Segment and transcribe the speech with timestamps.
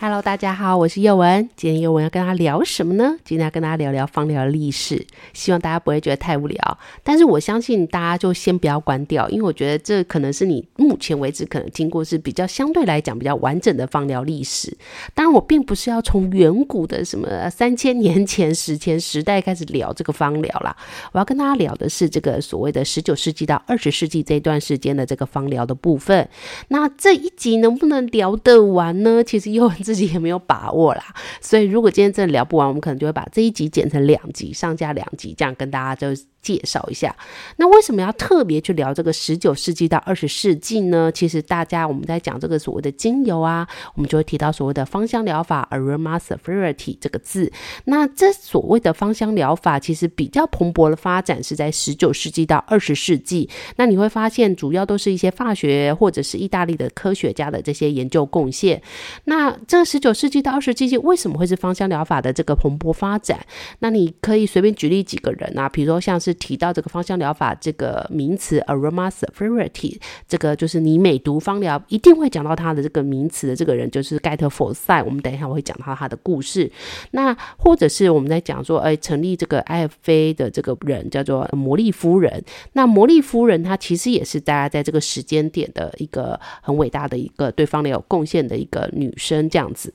[0.00, 1.50] Hello，大家好，我是宥雯。
[1.56, 3.16] 今天宥雯要跟大家聊什么呢？
[3.24, 6.78] 今天要跟大家聊聊芳疗的历史，希望大家不会觉得太无聊。
[7.02, 14.72] 但是我相信大家就先不要关掉，因为我觉得这可能是你目前为止可能经过是比较相对来讲比较完整的芳疗历史。
[15.14, 20.76] 当然，我并不是要从远古的什么三千年前史前时代开始聊这个芳疗啦。
[21.10, 26.28] 我要跟大家聊的是这个所谓的十九世纪到二十世纪这段时间的这个芳疗的部分。
[26.68, 29.24] 那这一集能不能聊得完呢？
[29.24, 31.02] 其实宥雯自己也没有把握啦，
[31.40, 36.22] 所以如果今天真的聊不完，我们可能就会把这一集剪成两集，上架两集，这样跟大家就。
[36.40, 37.14] 介绍一下，
[37.56, 41.10] 那为什么要特别去聊这个十九世纪到二十世纪呢？
[41.12, 43.66] 其实大家我们在讲这个所谓的精油啊，
[43.96, 47.52] 我们就会提到所谓的芳香疗法 （aromatherapy） 这个字。
[47.84, 53.50] 那这所谓的芳香疗法，其实比较蓬勃的发展是在十九世纪到二十世纪。
[53.76, 58.80] 那你会发现，主要都是一些法学或者是意大利的科学家的这些研究贡献。
[59.24, 63.38] 那这那十九世纪到二十世纪为什么会是芳香疗法的这个蓬勃发展？
[63.80, 66.34] 那你可以随便举例几个人啊，比如说像是。
[66.38, 75.02] 提到这个芳香疗法这个名词 aromatherapy，这个就是你每读芳疗一定会讲到他的这个名词的这个人，就是盖特佛赛。
[75.02, 76.70] 我们等一下我会讲到他的故事。
[77.10, 82.42] 那或者是我们在讲说，哎，成立这个 IFA 的这个人叫做摩利夫人。
[82.72, 89.92] 那摩利夫人她其实也是大家在这个时间点的一个很伟大的一个对芳疗有贡献的一个女生，这样子。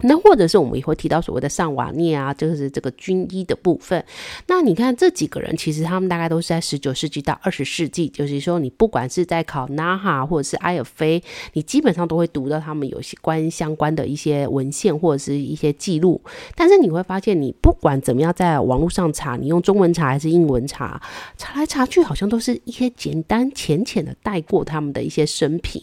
[0.00, 4.04] 那或者是我们也会提到所谓的上瓦涅啊，就是这个军医的部分。
[4.46, 11.22] 那你看这几个人，其实他们大概都是在十九世纪到二十世纪，就是说你不管是在考纳哈或者是埃尔菲
[11.54, 16.20] 你基本上都会读到他们有些关相关的一些文献或者是一些记录。
[16.54, 21.00] 但是你会发现，你不管怎么样在网络上查，你用中文查还是英文查，
[21.36, 25.82] 查来查去好像都是一些简单浅浅的带过他们的一些生平。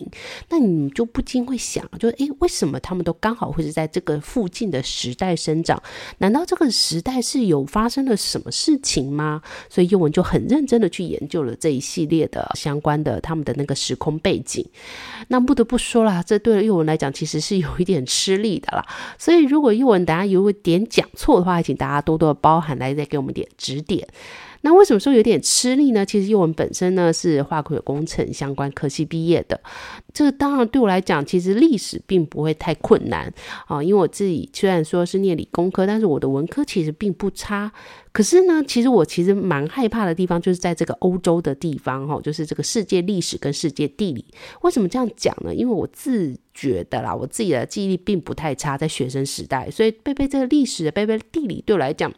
[0.50, 4.14] 那你就不禁会想，就是诶，为什么他们都刚好会是在这个？
[4.24, 5.84] 附近的时代生长，
[6.20, 9.42] 难道这个时代是有发生了什么事情吗？
[9.70, 14.66] 所以宥雯就很认真的去研究了这一系列的相关的他们的那个时空背景。
[15.28, 18.86] 那不得不说啦，这对宥雯来讲其实是有一点吃力的啦。
[19.18, 24.08] 所以如果宥雯等下有一点讲错的话，请大家多多的包涵，来再给我们点指点。
[24.66, 26.06] 那为什么说有点吃力呢？
[26.06, 29.60] 其实因为我们本身呢是化学工程相关科系毕业的，
[30.14, 33.32] 这个当然对我来讲，其实历史并不会太困难
[33.68, 37.72] 啊，因为我自己虽然说是念理工科，但是我的文科其实并不差。
[38.14, 44.24] 可是呢，其实我其实蛮害怕的地方，就是在这个欧洲的地方哈，就是这个世界历史跟世界地理。
[44.62, 45.54] 为什么这样讲呢？
[45.54, 52.14] 因为我自觉得啦，我自己的记忆力并不太差，在学生时代，所以背背这个历史，背背地理，对我来讲，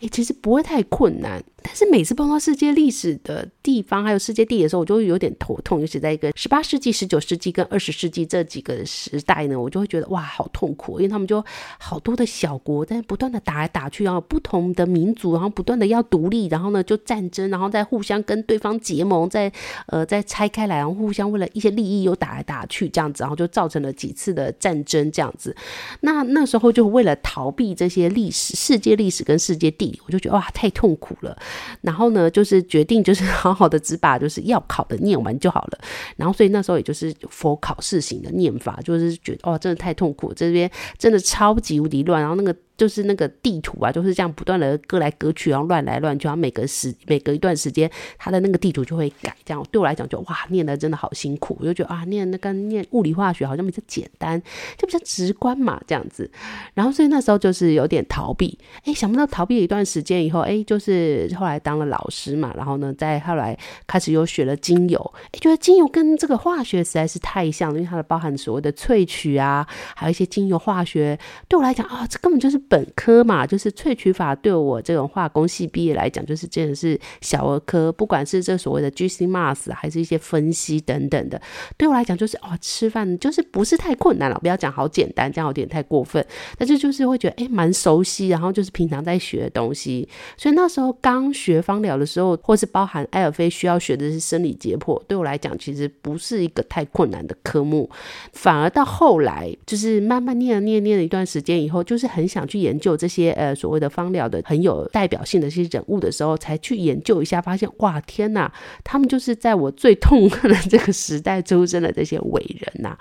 [0.00, 1.44] 诶，其实不会太困难。
[1.62, 5.80] 但是每次碰到世界历史的地方，还有世界地理的时候，我就会有点头痛。
[5.80, 11.42] 尤其在一个十八世纪、十九世纪跟二十世纪这几个时代呢，我就会觉得哇，好痛苦，因为他们就
[11.78, 15.33] 好多的小国在不断的打来打去，然后不同的民族。
[15.34, 19.52] 然后不断的要独立，然后呢就战争，然后再互相跟对方结盟，再
[19.86, 25.54] 呃再拆开来，然后互相为了一些利益又打来打去这样子，然后就造成了几次的战争这样子。
[26.00, 31.36] 那那时候就为了逃避这些历史、世界历史跟世界地理，我就觉得哇太痛苦了。
[31.80, 35.78] 然后呢就是决定就是好好的只把就是要考的念完就好了。
[36.16, 42.54] 然后所以那时候也就是佛考试型的念法，就是觉得哦真的太痛苦，这边真的超级无敌乱，然后那个。
[42.76, 49.34] 就是那个地图啊，就是这样不断的割来割去，然后乱来乱去，然后每隔时每隔一段时间，它的那个地图就会改。
[49.44, 54.42] 这样对我来讲就哇，念的真的好辛苦，我就觉得啊，念那个念物理化学好像比较简单，
[54.76, 56.28] 就比较直观嘛，这样子。
[56.74, 63.56] 然后所以那时候就是有点逃避，哎，想不到逃避了一段时间以后，哎，就是后来当了老师嘛，然后呢，再后来
[63.86, 71.16] 开始又学了精油，哎，觉得精油跟这个化学实在是太像，因为它的包含所谓的萃取啊，还有一些精油化学，
[71.46, 72.63] 对我来讲啊，这根本就是。
[72.68, 77.92] 本科嘛，就是萃取法对我这种化工系毕业来讲，就是真的是小儿科。
[77.92, 81.40] 不管是这所谓的 GC-MS，还是一些分析等等的，
[81.76, 84.38] 对我来讲就是哦，吃饭就是不是太困难了。
[84.40, 86.24] 不要讲好简单，这样有点太过分。
[86.58, 90.08] 但是就是会觉得哎，蛮熟悉，然后就是平常在学的东西。
[90.36, 97.88] 所以那时候刚学芳疗的时候，或是包含艾尔菲需要学的是生理解剖，对我来讲其实不是一个太困难的科目。
[98.32, 108.48] 反而到后来，就是慢慢念了念念了一段时间以后，就是很想去去研究这些呃所谓的芳疗的很有代表性的一些人物的时候，才去研究一下，发现哇天呐，
[108.84, 112.96] 他们就是在我最痛恨的这个时代出生的这些伟人呐。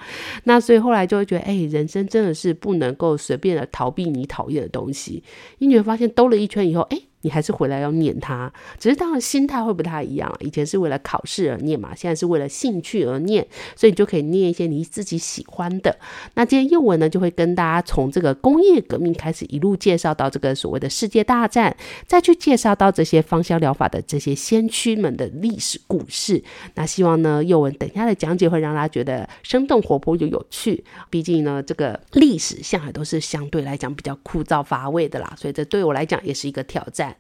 [0.46, 5.24] 那所以后来就会觉得，哎，人生真的是不能够随便的逃避你讨厌的东西，
[5.60, 7.00] 因为你会发现兜了一圈以后，哎。
[7.24, 10.34] 你还是回来要念它，只是当然心态会不太一样。
[10.40, 15.98] 以前是为了考试而念嘛，现在是为了兴趣而念，所以你就可以念一些你自己喜欢的。
[16.36, 21.76] 那今天宥雯呢，就会跟大家从这个工业革命开始一路介绍到这个所谓的世界大战，
[22.06, 26.44] 再去介绍到这些芳香疗法的这些先驱们的历史故事。
[26.76, 30.84] 那希望呢，宥雯等下的讲解会让大家觉得生动活泼又有趣。
[31.10, 37.13] 毕竟呢，这个历史向来都是相对来讲比较枯燥乏味的啦，所以这对我来讲也是一个挑战。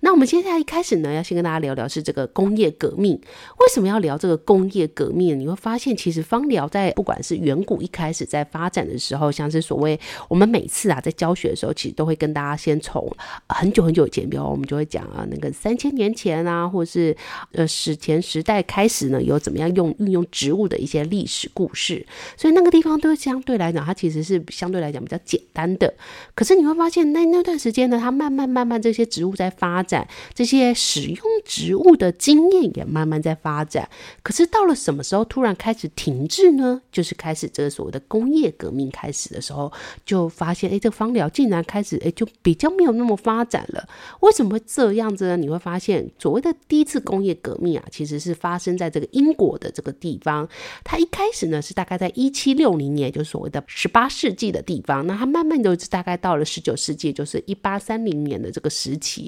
[0.00, 3.12] 那我们接下来一开始呢，要先跟大家聊聊是这个工业革命。
[3.58, 5.38] 为什么要聊这个工业革命？
[5.38, 9.98] 你会发现，其实芳疗在不管是远古一开始在发展的时候，像是所谓
[10.28, 13.08] 我们每次啊在教学的时候，其实都会跟大家先从
[13.48, 17.16] 很久很久以前，比如我们就会讲啊，那个三千年前啊，或是
[17.52, 22.04] 呃史前时代开始呢，有怎么样用运用植物的一些历史故事。
[22.36, 25.94] 所以那个地方都相对来讲，它其实是相对来讲比较简单的。
[26.34, 33.88] 可是你会发现，那那段时间呢，它慢慢慢慢这些植物在发展这些使用植物的经验也慢慢在发展，
[34.22, 36.80] 可是到了什么时候突然开始停滞呢？
[36.90, 39.72] 就是开始这个所谓的工业革命开始的时候，
[40.04, 43.88] 就发现哎，这个芳疗竟然开始哎，就比较没有那么发展了。
[44.20, 45.36] 为什么会这样子呢？
[45.36, 50.48] 你会发现，所谓的第一次工业革命啊，其实是发生在这个英国的这个地方。
[50.84, 55.06] 它一开始呢是大概在一七六零年，就是所谓的十八世纪的地方。
[55.06, 59.21] 那它慢慢的大概到了十九世纪，就是一八三零年的这个时期。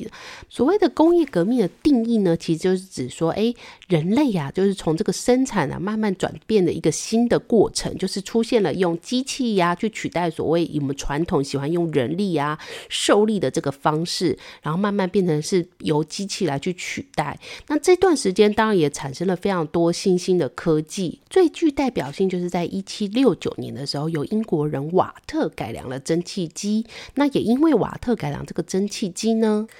[0.48, 3.52] 所谓的工业革命的定义呢，其实就是指说，哎，
[3.88, 12.58] 人类呀、就是从这个生产啊，慢慢转变的一个新的过程，就是出现了用机器呀、去取代所谓我们传统喜欢用人力啊、
[12.88, 17.38] 受力的这个方式，然后慢慢变成是由机器来去取代。
[17.68, 26.86] 那这段时间当然也产生了非常多新兴的科技，最具代表性就是在一七六九年的时候，由英国人瓦特改良了蒸汽机。
[27.14, 29.66] 那也因为瓦特改良这个蒸汽机呢，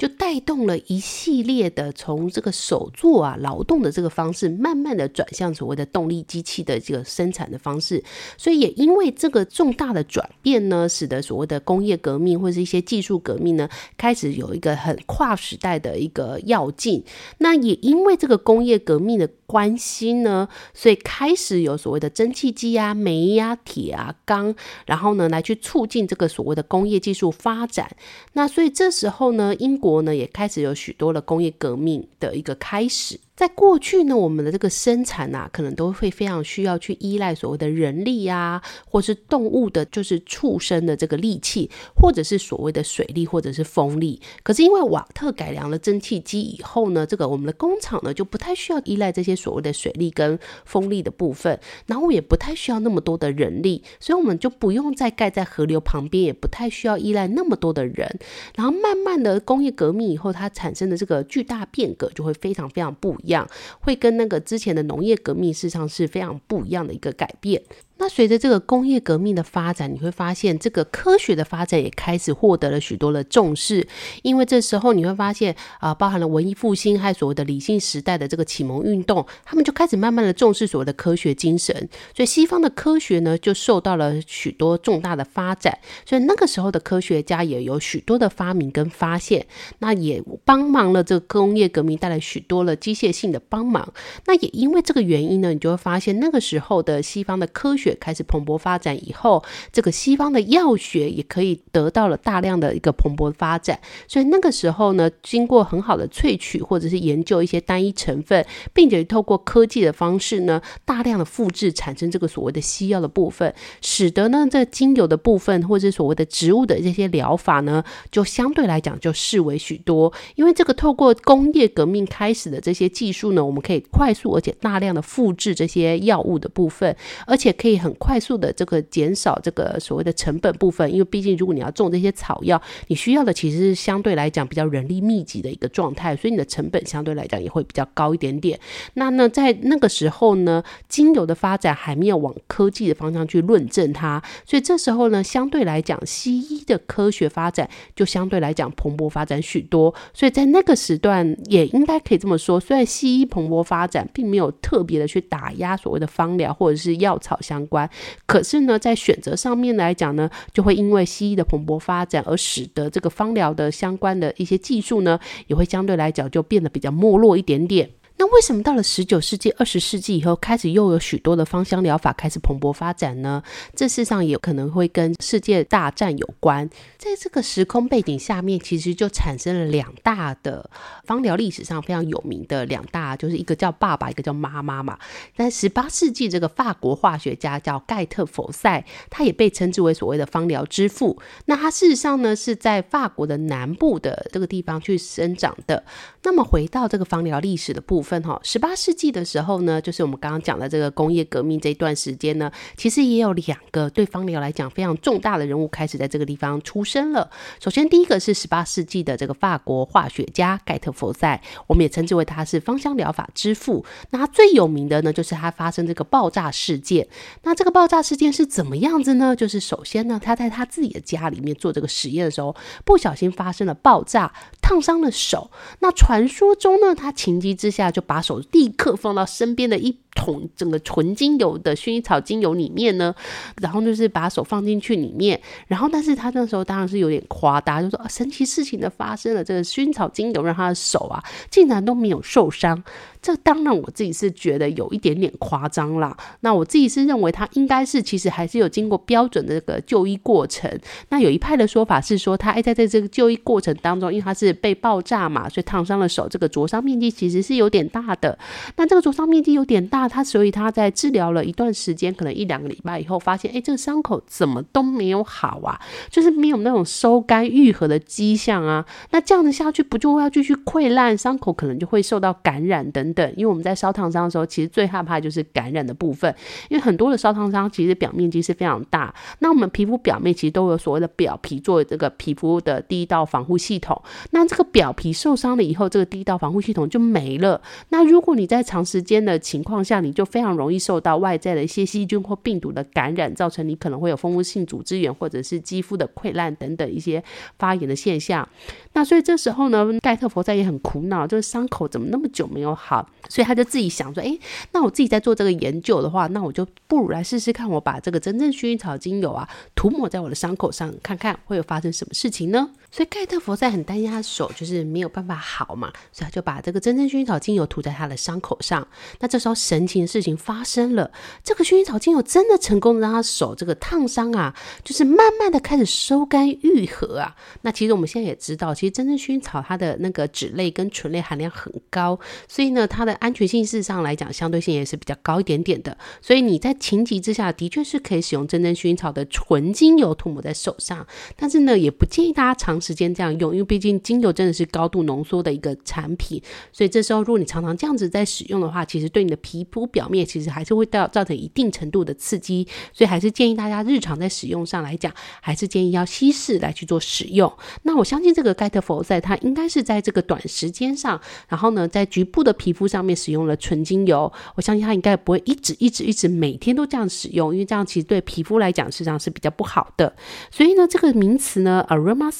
[0.00, 8.02] 就带动了一系列的从这个手作啊劳动的这个方式，慢慢的转向所谓的动力机器的这个生产的方式。
[8.38, 13.68] 所以也因为这个重大的转变呢，使得所谓的工业革命或者是一些技术革命呢，
[13.98, 17.04] 开始有一个很跨时代的一个跃进。
[17.36, 24.54] 那也因为这个工业革命的关系呢，所以开始有所谓的蒸汽机啊、煤呀、铁啊、钢，
[24.86, 27.94] 然后呢来去促进这个所谓的工业技术发展。
[28.32, 29.89] 那所以这时候呢，英国。
[29.90, 33.18] 国呢也开始有许多的工业革命的一个开始。
[33.40, 44.20] 在过去呢，我们的这个生产啊，可能都会非常需要去依赖所谓的人力啊，或是动物的，就是畜生的这个力气，或者是所谓的水力或者是风力。
[44.42, 58.18] 可是因为瓦特改良了蒸汽机以后呢，这个我们的工厂呢就不太需要依赖这些所谓的水力跟风力的部分，然后也不太需要那么多的人力，所以我们就不用再盖在河流旁边，也不太需要依赖那么多的人。
[58.54, 63.29] 然后慢慢的工业革命以后，它产生的这个巨大变革就会非常非常不一。
[63.30, 63.48] 样
[63.80, 67.62] 会跟那个之前的农业革命事实上是非常不一样的一个改变。
[68.00, 73.86] 那随着这个工业革命的发展，你会发现这个科学的发展也开始获得了许多的重视。
[74.22, 81.76] 因为这时候你会发现啊、包含了文艺复兴还有所谓的理性时代的这个启蒙运动，他们就开始慢慢的重视所谓的科学精神。
[82.16, 85.78] 所以西方的科学呢，就受到了许多重大的发展。
[86.06, 89.46] 所以那个时候的科学家也有许多的发明跟发现，
[89.80, 93.92] 那也帮忙了这个工业革命带来许多了机械性的帮忙。
[94.24, 97.89] 那也因为这个原因呢，你就会发现那个时候的西方的科学。
[97.94, 99.42] 开始蓬勃发展以后，
[99.72, 103.80] 这个西方的药学也可以得到了大量的一个蓬勃发展。
[104.06, 120.12] 所以那个时候呢，经过很好的萃取或者是研究一些单一成分，并且透过科技的方式呢，大量的复制产生这个所谓的西药的部分，使得呢这精油的部分或者所谓的植物的这些疗法呢，就相对来讲就视为许多。
[120.34, 130.92] 因为这个透过工业革命开始的这些技术呢，我们可以快速而且大量的复制这些药物的部分，而且可以很快速的这个减少这个所谓的成本部分。
[130.92, 138.58] 因为毕竟如果你要种这些草药，你需要的其实是相对来讲比较人力密集的一个状态，所以你的成本相对来讲也会比较高一点点。
[138.94, 149.94] 那呢，在那个时候呢，精油的发展还没有往科技的方向去论证它，所以这时候呢，相对来讲，西医的科学发展就相对来讲蓬勃发展许多。
[150.12, 157.88] 所以在那个时段，也应该可以这么说，虽然西医蓬勃发展，并没有特别的去打压所谓的芳疗或者是药草相关，
[158.26, 167.90] 可是呢，在选择上面来讲呢，就会因为西医的蓬勃发展，而使得这个方疗的相关的一些技术呢，也会相对来讲就变得比较没落一点点。
[168.20, 173.42] 那为什么到了十九世纪、二十世纪以后，开始又有许多的芳香疗法开始蓬勃发展呢？
[173.74, 176.68] 这事实上也可能会跟世界大战有关。
[176.98, 180.68] 在这个时空背景下面，其实就产生了两大的
[181.04, 184.98] 芳疗历史上非常有名的两大，就是一个叫爸爸，一个叫妈妈嘛。
[185.34, 191.18] 在十八世纪，这个法国化学家叫盖特佛赛，他也被称之为所谓的芳疗之父。
[191.46, 195.82] 那他事实上呢，是在法国的南部的这个地方去生长的。
[196.22, 198.09] 那么回到这个芳疗历史的部分。
[198.10, 207.30] 分哈，十八世纪的时候呢，就是我们刚刚讲的这个工业革命这一段时间呢，其实也有两个对芳疗来讲非常重大的人物开始在这个地方出生了。
[207.60, 213.84] 首先，第一个是十八世纪的这个法国化学家盖特佛赛，我们也称之为他是芳香疗法之父。
[214.10, 217.06] 那最有名的呢，就是他发生这个爆炸事件。
[217.44, 219.36] 那这个爆炸事件是怎么样子呢？
[219.36, 225.50] 就是首先呢，他在他自己的家里面做这个实验的时候，不小心发生了爆炸，烫伤了手。
[225.80, 233.14] 那传说中呢，他情急之下就把手立刻放到身边的一桶整个纯精油的薰衣草精油里面呢，
[233.60, 242.82] 然后就是把手放进去里面，然后但是他那时候当然是有点夸大，就说啊，神奇事情的发生了，这个薰衣草精油让他的手啊竟然都没有受伤。
[243.22, 246.16] 这当然我自己是觉得有一点点夸张啦。
[246.40, 250.70] 那我自己是认为他应该是其实还是有经过标准的这个就医过程。
[251.10, 258.38] 那有一派的说法是说他哎在在这个就医过程当中，因为他是被爆炸嘛，所以烫伤了手，这个灼伤面积其实是有点大的。
[258.76, 268.86] 那这个灼伤面积有点大，他所以他在治疗了一段时间，可能一两个礼拜以后，发现哎这个伤口怎么都没有好啊，就是没有那种收干愈合的迹象啊。
[269.10, 273.09] 那这样子下去不就要继续溃烂，伤口可能就会受到感染等。
[273.14, 276.34] 等，因为我们在烧烫伤的时候，其实最害怕就是感染的部分。
[276.68, 284.00] 因为很多的烧烫伤其实表面积是非常大，那我们皮肤表面其实都有所谓的表皮作为这个皮肤的第一道防护系统。
[284.30, 287.60] 那这个表皮受伤了以后，这个第一道防护系统就没了。
[287.88, 297.22] 那如果你在长时间的情况下，你就非常容易受到外在的一些细菌或病毒的感染，造成你可能会有蜂窝性组织炎或者是肌肤的溃烂等等一些
[297.58, 298.48] 发炎的现象。
[298.92, 302.99] 那所以这时候呢，盖特佛在也很苦恼，这个伤口怎么那么久没有好？
[303.28, 304.38] 所以他就自己想说，哎，
[304.72, 312.70] 那我自己在做这个研究的话，那我就不如来试试看，我把这个真正薰衣草精油啊涂抹在我的伤口上，看看会有发生什么事情呢？
[312.90, 318.86] 所以盖特佛在很担心他的手就是没有办法好嘛，所以他就把这个真正薰衣草精油涂在他的伤口上。
[319.20, 321.10] 那这时候神奇的事情发生了，
[321.44, 324.54] 这个薰衣草精油真的成功让他手这个烫伤啊，
[324.84, 327.36] 就是慢慢的开始收干愈合啊。
[327.62, 332.18] 那其实我们现在也知道，其实真正薰衣草它的那个酯类跟醇类含量很高，
[332.48, 335.96] 所以呢，它的安全性事实上来讲，相对性也是比较高一点点的。
[336.20, 341.06] 所以你在情急之下，的确是可以使用真正薰衣草的纯精油涂抹在手上，
[341.36, 357.52] 但是呢，也不建议大家常时间这样用，因为毕竟精油真的是高度浓缩的一个产品，所以这时候如果你常常这样子在使用的话，其实对你的皮肤表面其实还是会造造成一定程度的刺激，所以还是建议大家日常在使用上来讲，还是建议要稀释来去做使用。
[357.82, 370.14] 那我相信这个盖特佛赛它应该是在这个短时间上，然后呢，在局部的皮肤上面使用了纯精油，我相信它应该不会一直一直一直每天都这样使用，因为这样其实对皮肤来讲实际上是比较不好的。
[370.50, 372.30] 所以呢，这个名词呢，Aroma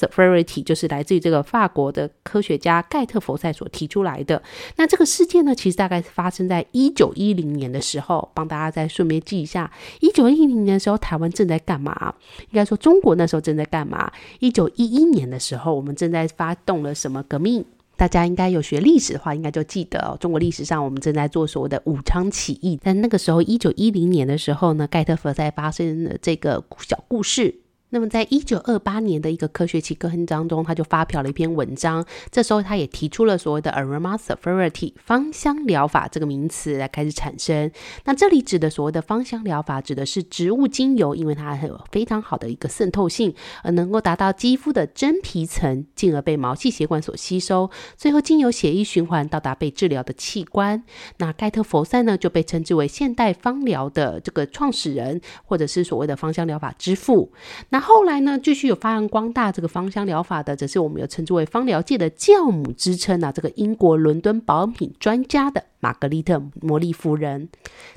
[0.65, 4.43] 就是来自于这个法国的科学家盖特佛赛所提出来的。
[4.77, 9.71] 那这个事件呢，其实大概是发生在一九一零年的时候，帮大家再顺便记一下，
[10.01, 12.15] 一九一零年的时候，台湾正在干嘛？
[12.51, 14.11] 应该说中国那时候正在干嘛？
[14.39, 17.65] 一九一一年的时候，我们正在发动了什么革命？
[17.97, 20.17] 大家应该有学历史的话，应该就记得哦。
[20.19, 22.81] 中国历史上，我们正在做所谓的武昌起义。
[22.83, 27.55] 但那个时候，一九一零年的时候呢，盖特佛赛发生了这个小故事。
[27.91, 32.05] 那么，在一九二八年的一个科学期刊当中，他就发表了一篇文章。
[32.31, 37.71] 这时候，他也提出了所谓的 aromatherapy 芳香疗法这个名词来开始产生。
[38.05, 50.85] 那这里指的所谓的芳香疗法，指的是植物精油，因为它有非常好的一个渗透性，而能够达到肌肤的真皮层，进而被毛细血管所吸收，最后经由血液循环到达被治疗的器官。
[51.19, 57.33] 那盖特佛赛呢，就被称之为现代芳疗的这个创始人，或者是所谓的芳香疗法之父。
[57.71, 65.65] 那后来呢，继续有发扬光大这个芳香疗法的，则是我们有称之为芳疗界的教母之称啊，这个英国伦敦保养品专家的。
[65.81, 67.49] 玛格丽特·摩利夫人，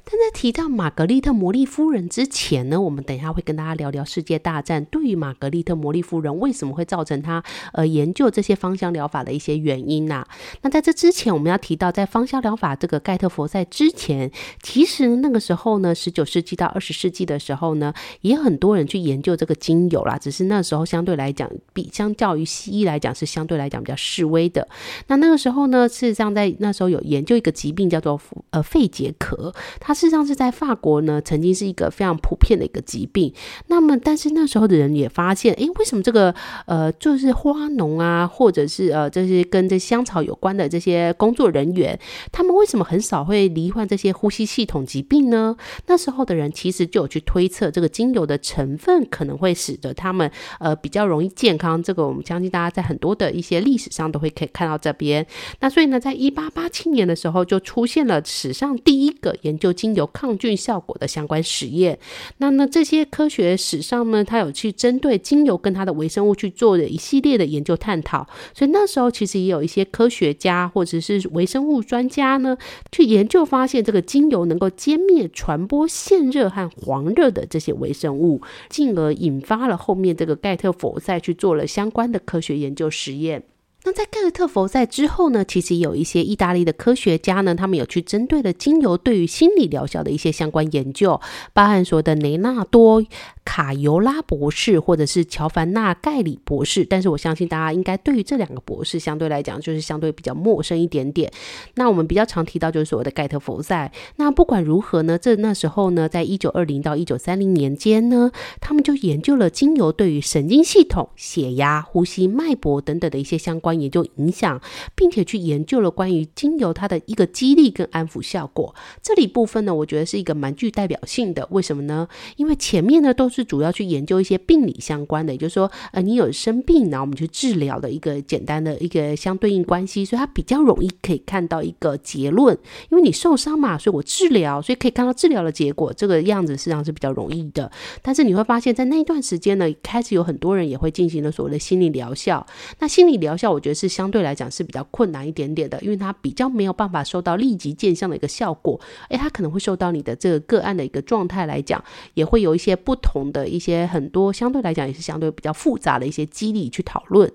[0.04, 10.26] 但在提到玛格丽特·摩利夫人之前呢，我们等一下会跟大家聊聊世界大战对于玛格丽特·摩利夫人为什么会造成她呃研究这些芳香疗法的一些原因呐、
[10.62, 24.66] 那在这之前，我们要提到在芳香疗法这个盖特佛赛之前，其实那个时候呢，十九世纪到二十世纪的时候呢，也很多人去研究这个精油啦，只是那时候相对来讲，比相较于西医来讲是相对来讲比较式微的。
[25.08, 28.20] 那那个时候呢，事实上在那时候有研究一个疾病叫做
[28.52, 33.34] 呃肺结核，它事实上是在法国呢，曾经是一个非常普遍的一个疾病。
[33.68, 36.34] 那么，但是那时候的人也发现，诶，为什么这个
[36.66, 42.00] 呃，就是花农啊，或者是呃，这些跟这香草有关的这些工作人员，
[42.32, 45.56] 他们为什么很少会罹患这些呼吸系统疾病呢？
[45.88, 51.82] 那时候的人其实就有去推测，这个精油的成分可能会使得他们呃比较容易健康。
[51.82, 55.26] 这个我们相信大家在很多的一些历史上都会可以看到这边。
[55.60, 61.98] 那所以呢，在一八八七年的时候就出现了史上第一个研究精油抗菌效果的相关实验。
[62.38, 68.28] 那呢，这些科学史上呢，他有去针对精油跟它的微生物去做的一系列的研究探讨。
[68.54, 72.58] 所以那时候其实也有一些科学家或者是微生物专家呢，
[72.92, 83.44] 去研究发现这个精油能够歼灭传播线热和黄热的这些微生物，进而引发了后面这个盖特佛赛去做了相关的科学研究实验。
[83.86, 91.20] 那在盖特佛赛之后呢，其实有一些意大利的科学家呢，他们有去针对了精油对于心理疗效的一些相关研究，
[91.54, 93.04] 包含说的雷纳多。
[93.46, 101.30] 卡尤拉博士，或者是乔凡纳盖里博士，但是我相信大家应该对于这两个博士相对来讲就是相对比较陌生一点点。
[101.76, 103.92] 那我们比较常提到就是所谓的盖特佛赛。
[104.16, 114.62] 那不管如何呢，这那时候呢，在一九二零到一九三零年间呢，他们就研究了精油对于神经系统、血压、呼吸、脉搏等等的一些相关研究影响，
[114.96, 118.74] 并且去研究了关于精油它的一个激励跟安抚效果。
[119.02, 121.48] 这里部分呢，我觉得是一个蛮具代表性的。
[121.52, 122.08] 为什么呢？
[122.38, 132.58] 因为前面呢都是主要去研究一些病理相关的，也就是说，呃，你有生病，然后我们去治疗的一个简单的一个相对应关系，所以它比较容易可以看到一个结论。
[132.90, 137.72] 因为你受伤嘛，所以我治疗，所以可以看到治疗的结果，这个样子实际上是比较容易的。
[138.02, 142.46] 但是你会发现在那一段时间呢，开始有很多人也会进行了所谓的心理疗效。
[142.80, 148.80] 那心理疗效，我觉得是相对来讲是比较困难一点点的，因为它比较没有办法收到立即见效的一个效果。
[149.10, 153.14] 诶，它可能会受到你的这个个案的一个状态来讲，也会有一些不同。
[153.32, 157.32] 的一些很多相对来讲也是相对比较复杂的一些机理去讨论。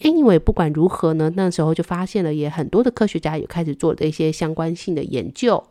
[0.00, 5.64] Anyway，不管如何呢，那时候就发现了，也很多的科学家也开始做的一些相关性的研究。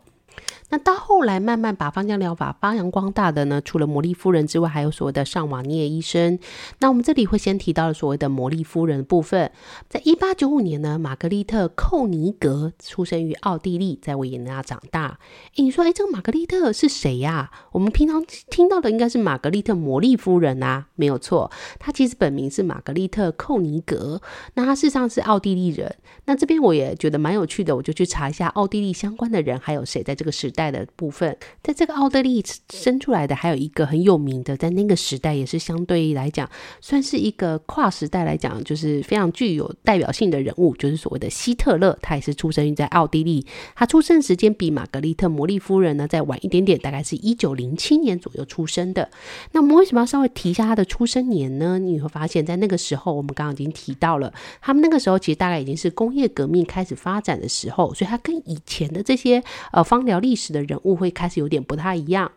[0.72, 6.38] 那到后来慢慢把芳香疗法发扬光大的呢，除了摩利夫人之外，还有所谓的尚瓦涅医生。
[6.78, 9.52] 那我们这里会先提到的所谓的摩利夫人的部分，
[9.90, 15.18] 在一八九五年呢，玛格丽特·寇尼格出生于奥地利，在维也纳长大。
[15.56, 17.50] 诶，你说，诶，这个玛格丽特是谁呀？
[17.72, 24.22] 我们平常听到的应该是玛格丽特·摩利夫人啊，没有错，她其实本名是玛格丽特·寇尼格。
[24.54, 25.96] 那她事实上是奥地利人。
[26.24, 30.61] 那这边我也觉得蛮有趣的，我就去查一下奥地利相关的人还有谁在这个时代。
[30.62, 36.48] 代的部分，在这个奥地利生出来的还有一个很有名的，在那个时代也是相对来讲
[36.80, 41.98] 算是一个跨时代来讲，就是非常具有代表性的人物，就是所谓的希特勒。
[42.00, 43.44] 他也是出生于在奥地利，
[43.74, 49.10] 他出生时间比玛格丽特·摩利夫人呢再晚一点点，大概是一九零七年左右出生的。
[49.50, 51.78] 那我们为什么要稍微提一下他的出生年呢？
[51.80, 60.51] 你会发现在那个时候，我们刚刚已经提到了，他们那个时候其实大概已经是工业革命开始发展的时候，所以他跟以前的这些呃芳疗历史。
[60.52, 62.30] 的人物会开始有点不太一样。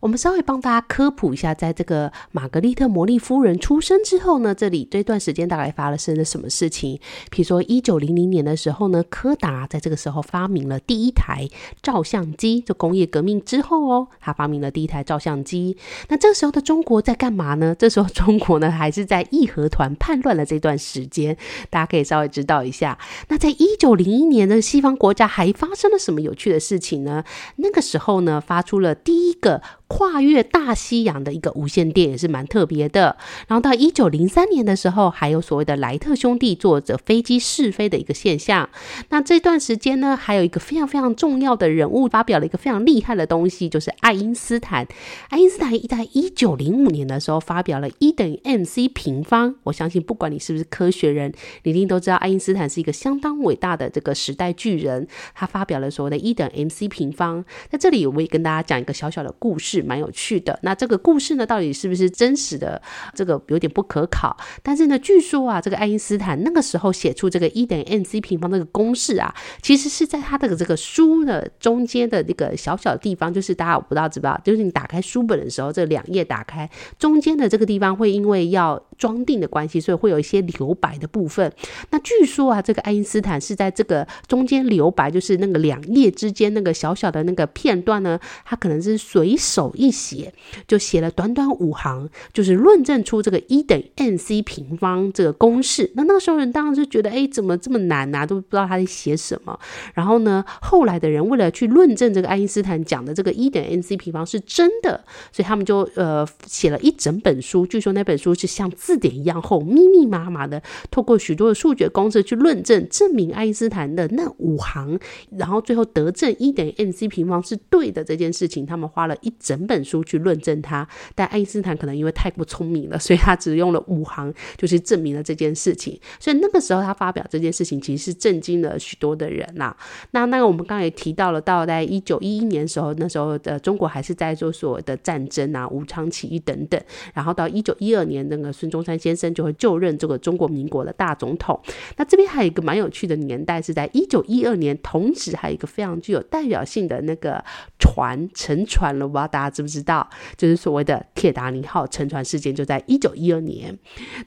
[0.00, 6.98] 我们稍微帮大家科普一下，在这个玛格丽特·摩利夫人出生之后呢，这里这段时间大概发生了什么事情？
[7.30, 11.46] 比如说，一九零零年的时候呢，柯达在这个时候发明了第一台
[11.82, 12.62] 照相机。
[12.62, 15.76] 就工业革命之后哦，他发明了第一台照相机。
[16.08, 17.74] 那这时候的中国在干嘛呢？
[17.78, 21.36] 这时候中国呢，还是在义和团叛乱的这段时间，
[21.68, 22.98] 大家可以稍微知道一下。
[23.28, 27.22] 那在一九零一年的西方国家还发生了什么有趣的事情呢？
[27.56, 29.60] 那个时候呢，发出了第一个。
[29.90, 33.16] 跨越大西洋的一个无线电，也是蛮特别的。
[33.48, 38.70] 然后到一九零三年的时候，还有所谓的莱特兄弟坐着飞机试飞的一个现象。
[39.08, 44.86] 那这段时间呢，还有一个非常非常重要的人物发表了一个非常厉害的东西，就是爱因斯坦。
[45.28, 49.56] 爱因斯坦在一九零五年的时候发表了 E 等于 mc 平方。
[49.64, 51.32] 我相信不管你是不是科学人，
[51.64, 55.08] 你一定都知道爱因斯坦是一个相当伟大的这个时代巨人。
[55.34, 57.44] 他发表了所谓的 E 等 mc 平方。
[57.68, 60.58] 在这里，我也跟大家讲一个小小的故事，蛮有趣的。
[60.62, 62.80] 那这个故事呢，到底是不是真实的？
[63.14, 64.36] 这个有点不可考。
[64.62, 81.50] 但是呢，据说啊，这个爱因斯坦那个时候写出这个一等于 mc 平方这个公式啊，其实是在他的这个书的中间的这个小小的地方，就是大家我不知道知不知道，就是你打开书本的时候，这两页打开中间的这个地方会因为要装订的关系，所以会有一些留白的部分。
[81.88, 90.32] 那据说啊，这个爱因斯坦是在这个中间留白，就是那个两页之间那个小小的那个片段呢，他可能是随手一写，
[90.68, 95.90] 就写了短短五行，就是论证出这个 E 等于 c 平方这个公式。
[95.94, 99.58] 那那个时候人当然是觉得，哎，怎么这么难啊，都不知道他在写什么。
[99.94, 107.66] 然后呢，后来的人为了去论证这个爱因斯坦讲的这个 E 等于 c 平方是真的，所以他们就呃写了一整本书。
[107.66, 114.98] 据说那本书是像字典一样厚，密密麻麻的，透过许多的数学公式去论证，证明爱因斯坦的那五行，
[115.30, 120.84] 然后最后得证一等于 mc 平方是对的这件事情，他们花了一整本书去论证它。
[121.14, 125.96] 但爱因斯坦可能因为太过聪明了，所以他只用了五行，就是证明了这件事情。
[126.18, 129.76] 所以那个时候他发表这件事情，其实是震惊了许多的人呐、
[130.10, 136.80] 那那个我们刚才也提到了，到在一九一一年的时候，那时候的中国还是在做所谓的战争啊、武昌起义等等，
[137.14, 141.60] 然后到一九一二年，那个孙中中山先生就会就任这个中国民国的大总统。
[141.98, 147.44] 那这边还有一个蛮有趣的年代，是在一九一二年，同时还有一个非常具有代表性的那个
[147.78, 150.08] 船沉船了，不知道大家知不知道？
[150.38, 153.78] 就是所谓的铁达尼号沉船事件，就在一九一二年。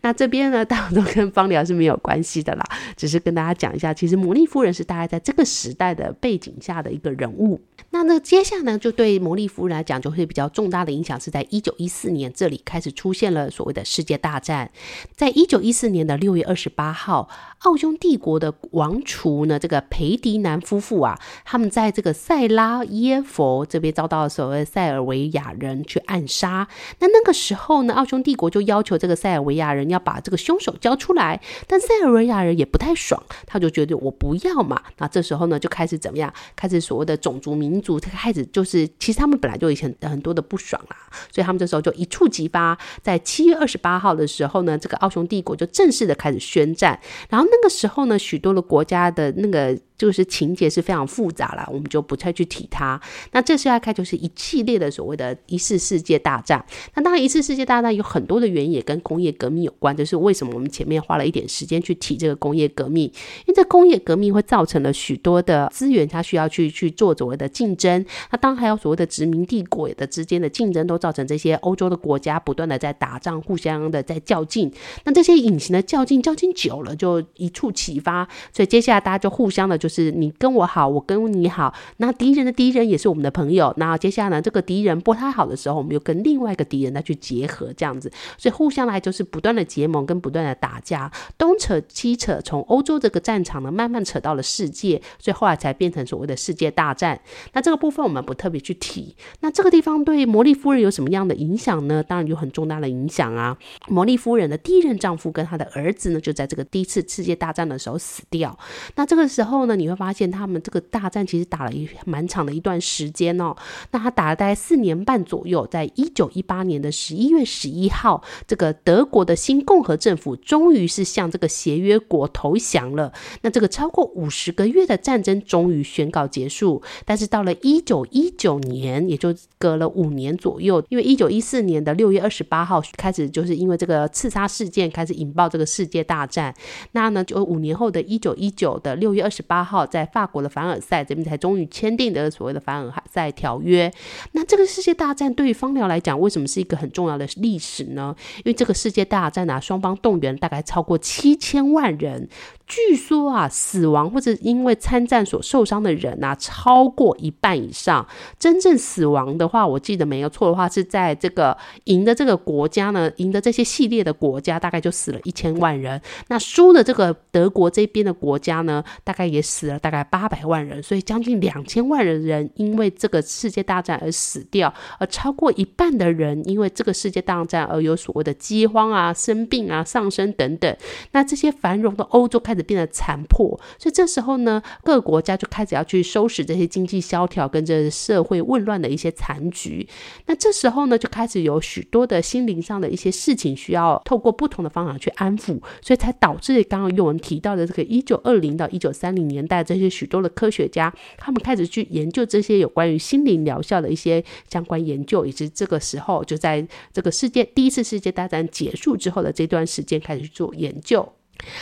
[0.01, 2.63] 那这边呢，当然都跟芳疗是没有关系的啦，
[2.95, 7.59] 只是跟大家讲一下，其实魔力夫人是大概在这个时代的背景下的一个人物。
[7.89, 14.69] 那那接下来呢，就对魔力夫人来讲，就会比较重大的影响，是在一九一四年这里开始出现了所谓的世界大战。
[15.15, 17.29] 在一九一四年的六月二十八号，
[17.63, 26.67] 奥匈帝国的王储呢，这个裴迪南夫妇啊，他们在这个塞拉耶佛这边遭到所谓塞尔维亚人去暗杀。
[26.99, 34.82] 那那个时候呢，奥匈帝国就要求这个塞尔维亚人要把这个凶手交出来，但塞尔维亚人也不太爽，他就觉得我不要嘛。
[34.97, 36.34] 那这时候呢，就开始怎么样？
[36.58, 40.97] 开始所谓的种族民族，开始就是其实他们本来就以前很多的不爽啦，
[41.32, 46.99] 所以他们这时候就一触即发，在七月二十八号的时候呢，这个奥匈帝国就正式的开始宣战。
[47.30, 49.79] 然后那个时候呢，许多的国家的那个。
[50.03, 52.99] 就是情节是非常复杂了，我们就不再去提它。
[53.31, 56.61] 那这次要开就是一系列的所谓的一次世界大战。
[56.93, 59.95] 那当然，一次世界大战有很多的原因也跟工业革命有关。
[59.95, 63.05] 就是为什么我们前面花了一点时间去提这个工业革命？
[63.05, 68.05] 因为这工业革命会造成了许多的资源，它需要去去做所谓的竞争。
[68.29, 74.69] 那当然还有所谓的殖民帝国的之间的竞争，都造成这些欧洲的国家不断的在打仗，互相的在较劲。
[75.05, 78.27] 那这些隐形的较劲，较劲久了就一触即发。
[78.51, 79.77] 所以接下来大家就互相的。
[79.83, 83.73] 就是是你跟我好，我跟你好，那敌人的敌人也是我们的朋友。
[83.77, 97.19] 那接下来呢，这个敌人不太好的时候，我们又跟另外一个敌人再去结合，这样子，所以互相来就是不断的结盟跟不断的打架，东扯西扯，从欧洲这个战场呢，慢慢扯到了世界，所以后来才变成所谓的世界大战。
[97.53, 99.15] 那这个部分我们不特别去提。
[99.41, 102.01] 那这个地方对魔力夫人有什么样的影响呢？
[102.01, 103.58] 当然有很重大的影响啊。
[103.88, 108.58] 魔力夫人的第一任丈夫跟她的儿子呢，就在这个第一次世界大战的时候死掉。
[108.95, 113.54] 那这个时候呢，你你会发现他们这个大战其实打了一蛮长的一段时间哦。
[113.91, 123.12] 那他打了大概四年半左右，在一九一八年的十一月十一号，这个德国的新共和政府终于是向这个协约国投降了。
[123.41, 126.82] 那这个超过五十个月的战争终于宣告结束。
[127.06, 136.54] 但是到了一九一九年，也就隔了五年左右，因为一九一四年的六月二十八号开始，就是因为这个刺杀事件开始引爆这个世界大战。
[136.93, 139.86] 那呢，就五年后的一九一九的六月二十八号。
[139.86, 143.91] 在法国的凡尔赛这边才终于签订的所谓的凡尔赛条约。
[144.32, 148.15] 那这个世界大战对于方疗来讲，为什么是一个很重要的历史呢？
[148.38, 152.28] 因为这个世界大战啊，双方动员大概超过七千万人。
[152.73, 158.07] 据说啊，死亡或者因为参战所受伤的人啊，超过一半以上。
[158.39, 166.01] 真正死亡的话，我记得没有错的话，是在这个赢的这个国家呢，赢的这些系列的国家，大概就死了一千万人。
[166.29, 170.81] 那输的这个德国这边的国家呢，大概也死了大概八百万人。
[170.81, 180.75] 所以将近两千万人人因为这个世界大战而死掉，而超过一半的人因为这个世界大战而有所谓的饥荒啊、生病啊、丧生等等。
[181.12, 189.88] 那这些繁荣的欧洲开始变得残破，所以这时候呢，各个国家就开始要去收拾这些经济萧条跟这社会混乱的一些残局。
[190.26, 211.08] 那这时候呢，就开始有许多的心灵上的一些事情需要透过不同的方法去安抚，所以才导致刚刚宥雯提到的这个一九二零到一九三零年代这些许多的科学家，他们开始去研究这些有关于心灵疗效的一些相关研究，以及这个时候就在这个世界第一次世界大战结束之后的这段时间开始去做研究。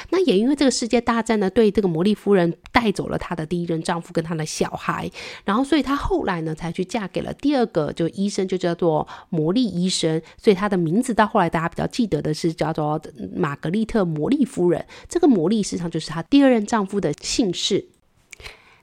[0.09, 5.09] 那也因为这个世界大战呢，对这个魔力夫人带走了她的第一任丈夫跟她的小孩，
[5.45, 13.01] 然后所以她后来呢才去嫁给了第二个就医生，就叫做魔力医生，所以她的名字到后来大家比较记得的是叫做
[13.35, 14.85] 玛格丽特魔力夫人。
[15.07, 17.87] 这个魔力实际上就是她第二任丈夫的姓氏。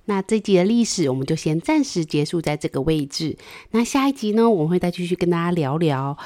[0.07, 3.37] 那这集的历史我们就先暂时结束在这个位置。
[3.73, 6.17] 那下一集呢，我们会再继续跟大家聊聊。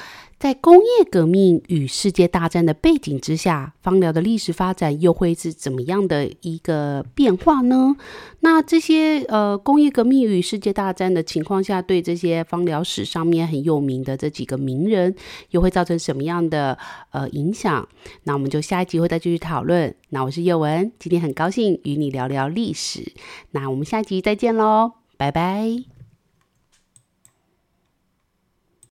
[0.43, 7.95] 在工业革命与世界大战的背景之下，芳疗的历史发展又会是怎么样的一个变化呢？
[8.41, 15.15] 那这些呃工业革命与世界大战的情况下，对这些芳疗史上面很有名的这几个名人，
[15.51, 16.77] 又会造成什么样的
[17.11, 17.87] 呃影响？
[18.23, 19.95] 那我们就下一集会再继续讨论。
[20.09, 23.13] 那我是叶文，今天很高兴与你聊聊历史。
[23.51, 25.92] 那我们下一集再见喽，拜拜。